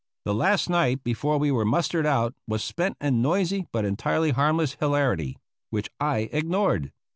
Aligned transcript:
The 0.25 0.33
last 0.33 0.67
night 0.67 1.03
before 1.03 1.37
we 1.37 1.51
were 1.51 1.63
mustered 1.63 2.07
out 2.07 2.33
was 2.47 2.63
spent 2.63 2.97
in 2.99 3.21
noisy, 3.21 3.67
but 3.71 3.85
entirely 3.85 4.31
harmless 4.31 4.75
hilarity, 4.79 5.37
which 5.69 5.91
I 5.99 6.21
ignored. 6.33 6.91